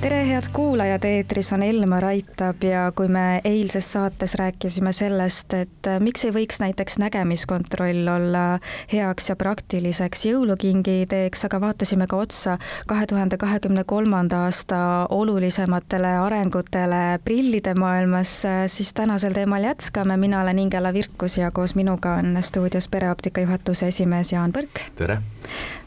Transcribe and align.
tere, 0.00 0.18
head 0.28 0.46
kuulajad, 0.52 1.04
eetris 1.04 1.52
on 1.52 1.62
Elmar 1.62 2.04
Aitab 2.04 2.62
ja 2.62 2.92
kui 2.94 3.08
me 3.08 3.40
eilses 3.44 3.92
saates 3.92 4.34
rääkisime 4.38 4.92
sellest, 4.92 5.54
et 5.54 5.88
miks 6.02 6.22
ei 6.28 6.32
võiks 6.34 6.60
näiteks 6.62 6.98
nägemiskontroll 7.02 8.06
olla 8.12 8.44
heaks 8.92 9.30
ja 9.32 9.36
praktiliseks 9.36 10.22
jõulukingi 10.28 11.00
ideeks, 11.02 11.42
aga 11.48 11.60
vaatasime 11.60 12.06
ka 12.06 12.20
otsa 12.22 12.58
kahe 12.86 13.06
tuhande 13.10 13.40
kahekümne 13.42 13.84
kolmanda 13.84 14.44
aasta 14.46 14.78
olulisematele 15.10 16.14
arengutele 16.22 17.18
prillide 17.24 17.74
maailmas, 17.74 18.36
siis 18.66 18.92
tänasel 18.94 19.34
teemal 19.34 19.66
jätkame, 19.66 20.16
mina 20.16 20.44
olen 20.44 20.62
Ingela 20.66 20.92
Virkus 20.94 21.38
ja 21.38 21.50
koos 21.50 21.74
minuga 21.74 22.14
on 22.22 22.38
stuudios 22.40 22.88
pereoptika 22.88 23.40
juhatuse 23.40 23.88
esimees 23.88 24.32
Jaan 24.32 24.54
Põrk. 24.54 24.86
tere! 24.94 25.18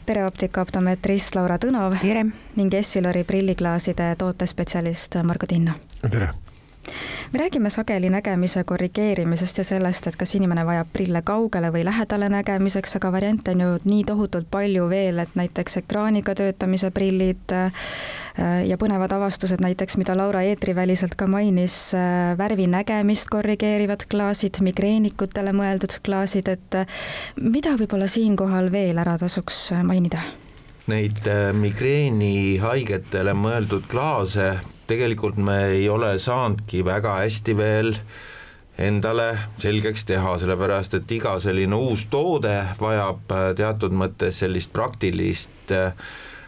Pereoptika 0.06 0.60
optometrist 0.60 1.34
Laura 1.34 1.58
Tõnov. 1.58 1.98
ning 2.56 2.74
Essilori 2.74 3.24
prilliklaaside 3.24 4.14
tootespetsialist 4.18 5.14
Margo 5.24 5.46
Tinno. 5.46 5.72
tere! 6.10 6.51
Me 7.32 7.38
räägime 7.38 7.70
sageli 7.70 8.10
nägemise 8.10 8.64
korrigeerimisest 8.64 9.58
ja 9.58 9.64
sellest, 9.64 10.06
et 10.06 10.16
kas 10.20 10.34
inimene 10.36 10.66
vajab 10.68 10.88
prille 10.92 11.22
kaugele 11.24 11.70
või 11.72 11.84
lähedale 11.84 12.28
nägemiseks, 12.28 12.96
aga 12.98 13.12
variante 13.12 13.54
on 13.54 13.60
ju 13.60 13.68
nii 13.88 14.02
tohutult 14.04 14.50
palju 14.50 14.88
veel, 14.90 15.18
et 15.22 15.32
näiteks 15.34 15.78
ekraaniga 15.80 16.34
töötamise 16.36 16.90
prillid 16.92 17.54
äh, 17.56 17.86
ja 18.68 18.76
põnevad 18.76 19.14
avastused 19.16 19.64
näiteks, 19.64 19.96
mida 19.96 20.16
Laura 20.16 20.42
eetriväliselt 20.44 21.16
ka 21.16 21.26
mainis, 21.26 21.94
äh, 21.96 22.34
värvinägemist 22.38 23.32
korrigeerivad 23.32 24.04
klaasid, 24.12 24.60
migreenikutele 24.60 25.56
mõeldud 25.56 25.96
klaasid, 26.04 26.52
et 26.52 26.78
äh, 26.82 27.00
mida 27.40 27.72
võib-olla 27.80 28.10
siinkohal 28.12 28.68
veel 28.72 29.00
ära 29.00 29.16
tasuks 29.18 29.70
mainida? 29.88 30.20
Neid 30.92 31.24
migreenihaigetele 31.56 33.32
mõeldud 33.38 33.88
klaase 33.88 34.50
tegelikult 34.86 35.36
me 35.36 35.58
ei 35.76 35.88
ole 35.88 36.18
saanudki 36.18 36.84
väga 36.84 37.16
hästi 37.22 37.56
veel 37.56 37.94
endale 38.78 39.28
selgeks 39.60 40.06
teha, 40.08 40.36
sellepärast 40.40 40.96
et 40.98 41.10
iga 41.12 41.36
selline 41.40 41.76
uus 41.76 42.06
toode 42.10 42.54
vajab 42.80 43.32
äh, 43.36 43.48
teatud 43.56 43.94
mõttes 43.96 44.40
sellist 44.42 44.72
praktilist 44.72 45.74
äh, 45.76 45.92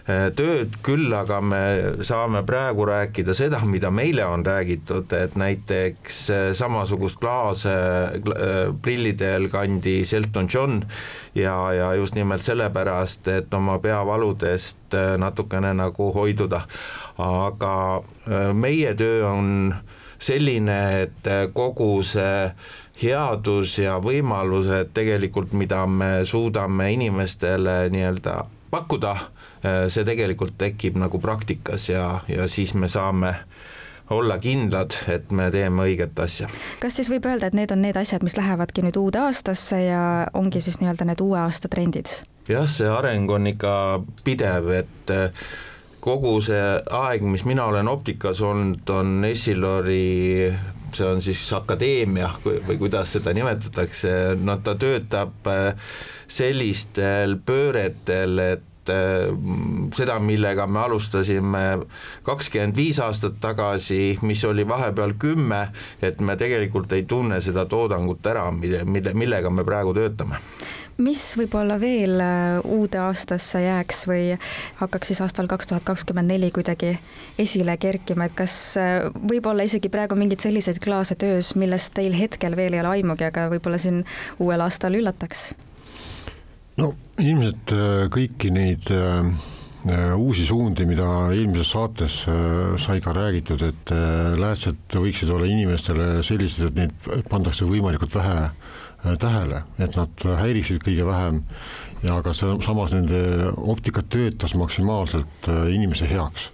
tööd, 0.05 0.75
küll 0.85 1.13
aga 1.17 1.39
me 1.41 1.61
saame 2.05 2.43
praegu 2.45 2.85
rääkida 2.85 3.33
seda, 3.37 3.63
mida 3.65 3.89
meile 3.95 4.27
on 4.29 4.45
räägitud, 4.45 5.13
et 5.17 5.37
näiteks 5.41 6.19
äh, 6.31 6.45
samasugust 6.57 7.17
klaase 7.23 7.73
prillidel 8.85 9.49
kandis 9.53 10.13
Elton 10.13 10.49
John 10.53 10.83
ja, 11.35 11.57
ja 11.73 11.95
just 11.97 12.15
nimelt 12.15 12.45
sellepärast, 12.45 13.29
et 13.33 13.55
oma 13.55 13.79
peavaludest 13.81 14.99
natukene 15.19 15.73
nagu 15.75 16.11
hoiduda. 16.13 16.65
Aga 17.19 17.75
äh, 17.97 18.53
meie 18.53 18.95
töö 18.95 19.25
on 19.31 19.75
selline, 20.19 20.81
et 21.03 21.27
äh, 21.27 21.47
kogu 21.53 22.03
see 22.07 22.51
headus 23.03 23.79
ja 23.81 23.97
võimalused 24.03 24.93
tegelikult, 24.95 25.57
mida 25.57 25.87
me 25.87 26.27
suudame 26.29 26.93
inimestele 26.95 27.89
nii-öelda 27.95 28.37
pakkuda, 28.75 29.15
äh, 29.65 29.81
see 29.93 30.05
tegelikult 30.07 30.59
tekib 30.61 30.99
nagu 31.01 31.21
praktikas 31.23 31.89
ja, 31.89 32.21
ja 32.29 32.49
siis 32.51 32.75
me 32.75 32.91
saame 32.91 33.35
olla 34.13 34.37
kindlad, 34.39 34.93
et 35.09 35.31
me 35.33 35.49
teeme 35.55 35.87
õiget 35.89 36.19
asja. 36.21 36.51
kas 36.83 36.99
siis 37.01 37.09
võib 37.13 37.27
öelda, 37.31 37.49
et 37.49 37.57
need 37.57 37.73
on 37.73 37.81
need 37.85 37.97
asjad, 37.97 38.25
mis 38.27 38.37
lähevadki 38.37 38.85
nüüd 38.85 38.99
uude 39.01 39.23
aastasse 39.25 39.81
ja 39.87 40.03
ongi 40.37 40.61
siis 40.61 40.83
nii-öelda 40.83 41.09
need 41.09 41.23
uue 41.25 41.39
aasta 41.41 41.71
trendid? 41.73 42.13
jah, 42.49 42.69
see 42.69 42.91
areng 42.91 43.31
on 43.33 43.49
ikka 43.55 43.75
pidev, 44.27 44.69
et 44.83 45.15
kogu 46.05 46.35
see 46.45 46.61
aeg, 46.93 47.25
mis 47.25 47.47
mina 47.49 47.65
olen 47.71 47.89
optikas 47.89 48.43
olnud, 48.45 48.85
on 48.93 49.25
Essilori 49.25 50.53
see 50.95 51.07
on 51.09 51.23
siis 51.23 51.41
akadeemia 51.57 52.29
või 52.45 52.77
kuidas 52.79 53.15
seda 53.17 53.33
nimetatakse, 53.35 54.13
no 54.41 54.57
ta 54.65 54.77
töötab 54.79 55.49
äh, 55.51 55.75
sellistel 56.31 57.39
pööretel, 57.47 58.39
et 58.39 58.71
äh, 58.93 59.31
seda, 59.95 60.19
millega 60.23 60.67
me 60.67 60.83
alustasime 60.85 61.65
kakskümmend 62.27 62.77
viis 62.77 63.01
aastat 63.03 63.41
tagasi, 63.41 64.19
mis 64.23 64.45
oli 64.45 64.67
vahepeal 64.69 65.17
kümme, 65.19 65.67
et 66.03 66.21
me 66.21 66.37
tegelikult 66.41 66.93
ei 66.93 67.05
tunne 67.09 67.41
seda 67.45 67.67
toodangut 67.71 68.27
ära, 68.27 68.51
mille, 68.55 68.85
mille, 68.85 69.15
millega 69.15 69.51
me 69.51 69.67
praegu 69.67 69.95
töötame 69.97 70.41
mis 71.03 71.23
võib-olla 71.39 71.77
veel 71.81 72.21
äh, 72.23 72.61
uude 72.71 73.01
aastasse 73.03 73.61
jääks 73.65 74.05
või 74.07 74.37
hakkaks 74.79 75.11
siis 75.11 75.21
aastal 75.25 75.49
kaks 75.51 75.71
tuhat 75.71 75.87
kakskümmend 75.87 76.31
neli 76.31 76.51
kuidagi 76.55 76.95
esile 77.41 77.77
kerkima, 77.83 78.29
et 78.29 78.37
kas 78.39 78.55
äh, 78.81 79.09
võib-olla 79.19 79.67
isegi 79.67 79.91
praegu 79.93 80.19
mingeid 80.19 80.45
selliseid 80.45 80.79
klaase 80.85 81.19
töös, 81.19 81.55
millest 81.59 81.95
teil 81.99 82.15
hetkel 82.19 82.57
veel 82.57 82.77
ei 82.77 82.85
ole 82.85 82.95
aimugi, 82.99 83.27
aga 83.27 83.49
võib-olla 83.53 83.81
siin 83.83 84.05
uuel 84.39 84.63
aastal 84.65 84.95
üllataks? 84.99 85.53
No 86.81 86.93
ilmselt 87.23 87.75
äh, 87.75 88.07
kõiki 88.13 88.55
neid 88.55 88.95
uusi 90.17 90.47
suundi, 90.49 90.87
mida 90.89 91.05
eelmises 91.29 91.75
saates 91.75 92.15
sai 92.81 93.03
ka 93.05 93.13
räägitud, 93.13 93.61
et 93.67 93.91
läätsed 94.41 94.97
võiksid 94.97 95.29
olla 95.29 95.45
inimestele 95.45 96.23
sellised, 96.25 96.71
et 96.71 96.79
neid 96.79 97.27
pandakse 97.29 97.69
võimalikult 97.69 98.17
vähe 98.17 98.47
Äh, 98.47 98.94
tähele, 99.21 99.65
et 99.79 99.97
nad 99.99 100.25
häiriksid 100.41 100.81
kõige 100.85 101.05
vähem 101.07 101.43
ja 102.05 102.19
ka 102.25 102.35
samas 102.37 102.93
nende 102.93 103.21
optika 103.57 104.03
töötas 104.03 104.55
maksimaalselt 104.59 105.49
äh, 105.49 105.71
inimese 105.75 106.09
heaks. 106.11 106.51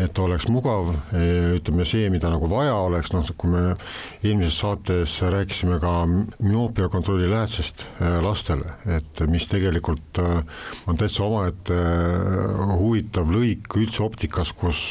et 0.00 0.18
oleks 0.18 0.46
mugav, 0.48 0.94
äh, 1.12 1.52
ütleme 1.58 1.84
see, 1.84 2.08
mida 2.10 2.30
nagu 2.32 2.48
vaja 2.50 2.72
oleks, 2.86 3.12
noh, 3.12 3.26
kui 3.36 3.52
me 3.52 3.62
eelmises 4.24 4.58
saates 4.62 5.18
rääkisime 5.22 5.76
ka 5.80 5.92
müoopia 6.08 6.88
kontrolli 6.88 7.28
läätsest 7.30 7.84
lastele, 8.24 8.76
et 8.88 9.20
mis 9.28 9.46
tegelikult 9.48 10.20
on 10.20 11.00
täitsa 11.00 11.24
omaette 11.26 11.76
huvitav 12.80 13.28
lõik 13.30 13.76
üldse 13.76 14.02
optikas, 14.04 14.54
kus 14.56 14.88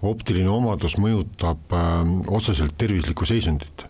optiline 0.00 0.52
omadus 0.52 0.98
mõjutab 1.00 1.72
otseselt 2.28 2.76
tervislikku 2.78 3.28
seisundit 3.28 3.89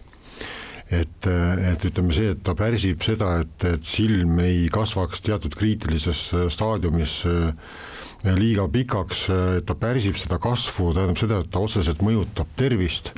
et, 0.90 1.26
et 1.70 1.86
ütleme 1.86 2.14
see, 2.14 2.32
et 2.34 2.42
ta 2.44 2.56
pärsib 2.58 3.04
seda, 3.06 3.36
et, 3.44 3.66
et 3.68 3.86
silm 3.86 4.40
ei 4.42 4.66
kasvaks 4.72 5.22
teatud 5.26 5.54
kriitilises 5.58 6.24
staadiumis 6.50 7.20
äh, 7.30 8.34
liiga 8.36 8.66
pikaks, 8.68 9.28
et 9.60 9.68
ta 9.68 9.76
pärsib 9.78 10.18
seda 10.20 10.40
kasvu, 10.42 10.90
tähendab 10.96 11.20
seda, 11.22 11.40
et 11.40 11.52
ta 11.52 11.62
otseselt 11.62 12.02
mõjutab 12.04 12.50
tervist. 12.58 13.14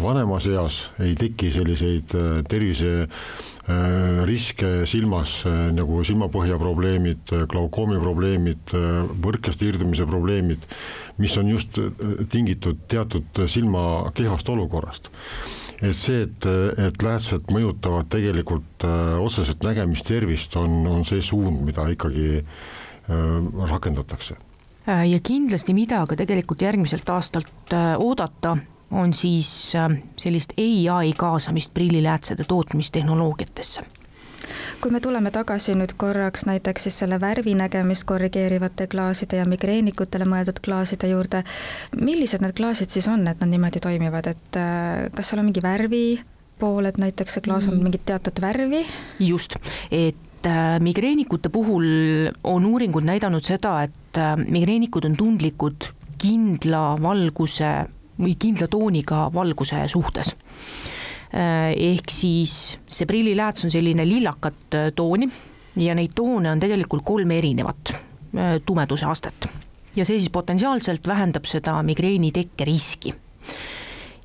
vanemas 0.00 0.46
eas 0.46 0.76
ei 1.02 1.12
teki 1.14 1.50
selliseid 1.52 2.14
äh, 2.16 2.40
tervise 2.48 2.92
äh, 3.04 4.24
riske 4.24 4.86
silmas 4.88 5.42
nagu 5.76 6.00
silmapõhja 6.04 6.56
probleemid, 6.58 7.36
glaukoomi 7.52 8.00
probleemid, 8.00 8.72
võrkest 9.22 9.62
irdumise 9.62 10.08
probleemid, 10.08 10.64
mis 11.20 11.36
on 11.36 11.52
just 11.52 11.78
tingitud 12.32 12.80
teatud 12.88 13.44
silma 13.46 14.08
kehvast 14.16 14.48
olukorrast 14.48 15.12
et 15.82 15.96
see, 15.96 16.24
et, 16.26 16.46
et 16.80 17.02
läätsed 17.04 17.48
mõjutavad 17.52 18.10
tegelikult 18.12 18.84
äh, 18.86 19.16
otseselt 19.20 19.64
nägemistervist, 19.64 20.56
on, 20.60 20.82
on 20.90 21.06
see 21.08 21.22
suund, 21.24 21.62
mida 21.66 21.86
ikkagi 21.92 22.40
äh, 22.40 23.70
rakendatakse. 23.70 24.36
Äh, 24.88 25.06
ja 25.10 25.20
kindlasti, 25.24 25.74
mida 25.76 26.02
ka 26.08 26.18
tegelikult 26.20 26.62
järgmiselt 26.66 27.08
aastalt 27.10 27.76
oodata, 27.98 28.58
on 28.90 29.12
siis 29.14 29.48
sellist 30.18 30.56
ai 30.58 31.12
kaasamist 31.16 31.70
prilliläätsede 31.74 32.42
tootmistehnoloogiatesse 32.50 33.84
kui 34.80 34.92
me 34.94 35.00
tuleme 35.04 35.28
tagasi 35.32 35.74
nüüd 35.76 35.92
korraks 36.00 36.46
näiteks 36.48 36.86
siis 36.86 36.98
selle 37.02 37.18
värvinägemist 37.20 38.06
korrigeerivate 38.08 38.86
klaaside 38.88 39.40
ja 39.40 39.44
migreenikutele 39.48 40.24
mõeldud 40.28 40.60
klaaside 40.64 41.10
juurde, 41.10 41.42
millised 42.00 42.40
need 42.40 42.56
klaasid 42.56 42.92
siis 42.92 43.08
on, 43.12 43.26
et 43.28 43.42
nad 43.42 43.50
niimoodi 43.50 43.82
toimivad, 43.84 44.30
et 44.32 44.58
äh, 44.60 45.10
kas 45.16 45.30
seal 45.30 45.42
on 45.42 45.50
mingi 45.50 45.62
värvi 45.64 46.04
pool, 46.60 46.88
et 46.88 47.00
näiteks 47.00 47.36
see 47.36 47.44
klaas 47.44 47.68
on 47.68 47.76
mm. 47.76 47.88
mingit 47.88 48.06
teatud 48.08 48.40
värvi? 48.40 48.82
just, 49.26 49.58
et 49.92 50.48
äh, 50.48 50.78
migreenikute 50.80 51.52
puhul 51.52 52.30
on 52.44 52.68
uuringud 52.72 53.04
näidanud 53.04 53.44
seda, 53.44 53.82
et 53.84 54.20
äh, 54.20 54.32
migreennikud 54.40 55.10
on 55.10 55.18
tundlikud 55.18 55.90
kindla 56.20 56.94
valguse 57.02 57.74
või 58.20 58.32
kindla 58.40 58.68
tooniga 58.72 59.26
valguse 59.34 59.84
suhtes 59.92 60.34
ehk 61.30 62.10
siis 62.10 62.54
see 62.90 63.06
prillilääts 63.06 63.64
on 63.64 63.70
selline 63.70 64.02
lillakat 64.08 64.74
äh, 64.74 64.90
tooni 64.96 65.28
ja 65.78 65.94
neid 65.94 66.14
toone 66.18 66.50
on 66.50 66.60
tegelikult 66.62 67.04
kolm 67.06 67.30
erinevat 67.30 67.92
äh, 67.94 68.56
tumeduse 68.66 69.06
astet. 69.06 69.46
ja 69.96 70.04
see 70.04 70.18
siis 70.18 70.30
potentsiaalselt 70.30 71.06
vähendab 71.06 71.46
seda 71.46 71.76
migreeni 71.86 72.32
tekke 72.34 72.66
riski. 72.66 73.14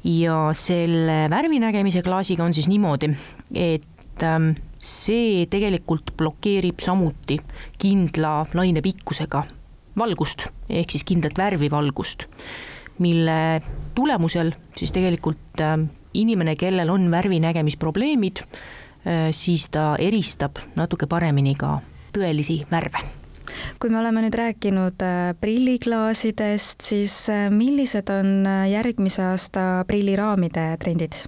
ja 0.04 0.38
selle 0.54 1.26
värvinägemise 1.30 2.02
klaasiga 2.02 2.44
on 2.44 2.54
siis 2.54 2.68
niimoodi, 2.68 3.12
et 3.54 4.24
ähm, 4.24 4.56
see 4.80 5.46
tegelikult 5.50 6.14
blokeerib 6.18 6.82
samuti 6.82 7.38
kindla 7.78 8.48
lainepikkusega 8.54 9.44
valgust, 9.98 10.48
ehk 10.70 10.92
siis 10.92 11.06
kindlat 11.06 11.38
värvi 11.38 11.70
valgust, 11.72 12.26
mille 13.00 13.62
tulemusel 13.96 14.56
siis 14.76 14.92
tegelikult 14.92 15.62
äh, 15.62 15.78
inimene, 16.22 16.56
kellel 16.60 16.90
on 16.94 17.10
värvinägemisprobleemid, 17.12 18.42
äh, 18.46 19.30
siis 19.36 19.70
ta 19.74 19.94
eristab 20.00 20.62
natuke 20.76 21.08
paremini 21.12 21.56
ka 21.60 21.78
tõelisi 22.16 22.64
värve 22.72 23.04
kui 23.80 23.92
me 23.94 24.00
oleme 24.00 24.24
nüüd 24.26 24.36
rääkinud 24.36 25.04
äh, 25.06 25.32
prilliklaasidest, 25.40 26.82
siis 26.82 27.16
millised 27.54 28.10
on 28.12 28.48
järgmise 28.72 29.24
aasta 29.32 29.86
prilliraamide 29.88 30.74
trendid? 30.82 31.26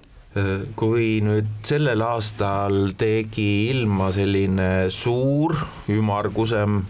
kui 0.77 1.17
nüüd 1.25 1.47
sellel 1.65 2.01
aastal 2.05 2.91
tegi 2.99 3.69
ilma 3.71 4.11
selline 4.13 4.67
suur 4.93 5.55
ümmargusem 5.89 6.83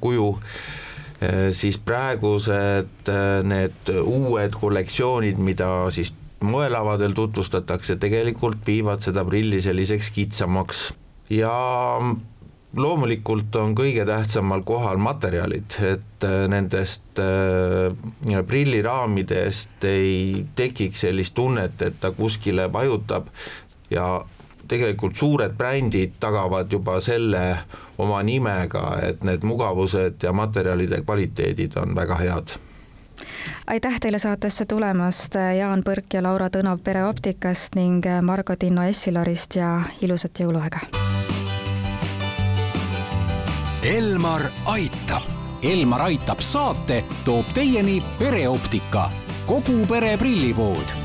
kuju, 0.00 0.28
siis 1.52 1.76
praegused 1.84 3.12
need 3.44 3.92
uued 4.00 4.56
kollektsioonid, 4.56 5.42
mida 5.44 5.68
siis 5.92 6.14
moelavadel 6.46 7.14
tutvustatakse, 7.16 7.96
tegelikult 8.00 8.66
viivad 8.66 9.02
seda 9.04 9.24
prilli 9.24 9.60
selliseks 9.62 10.10
kitsamaks. 10.14 10.84
Ja 11.32 11.52
loomulikult 12.76 13.56
on 13.60 13.74
kõige 13.76 14.04
tähtsamal 14.08 14.64
kohal 14.68 15.00
materjalid, 15.02 15.76
et 15.86 16.26
äh, 16.26 16.44
nendest 16.52 17.20
äh, 17.20 18.42
prilliraamidest 18.48 19.84
ei 19.88 20.44
tekiks 20.56 21.06
sellist 21.06 21.34
tunnet, 21.36 21.82
et 21.82 22.00
ta 22.00 22.12
kuskile 22.16 22.68
vajutab. 22.72 23.28
Ja 23.92 24.24
tegelikult 24.68 25.16
suured 25.18 25.56
brändid 25.58 26.16
tagavad 26.20 26.72
juba 26.72 27.00
selle 27.04 27.44
oma 28.00 28.22
nimega, 28.24 28.96
et 29.04 29.24
need 29.26 29.44
mugavused 29.44 30.22
ja 30.22 30.32
materjalide 30.32 31.02
kvaliteedid 31.04 31.76
on 31.82 31.96
väga 31.96 32.20
head 32.22 32.54
aitäh 33.66 34.00
teile 34.00 34.18
saatesse 34.18 34.64
tulemast, 34.64 35.34
Jaan 35.58 35.82
Põrk 35.86 36.14
ja 36.14 36.22
Laura 36.22 36.48
Tõnov 36.50 36.82
Pereoptikast 36.84 37.74
ning 37.74 38.06
Margo 38.22 38.56
Tinno 38.56 38.86
Essilorist 38.88 39.56
ja 39.56 39.82
ilusat 40.00 40.40
jõuluaega! 40.44 40.86
Elmar 43.82 44.46
aitab. 44.70 45.26
Elmar 45.62 46.06
aitab 46.06 46.40
saate 46.42 47.04
toob 47.24 47.50
teieni 47.54 48.00
pereoptika, 48.18 49.08
kogu 49.46 49.82
pere 49.90 50.16
prillipood 50.18 51.01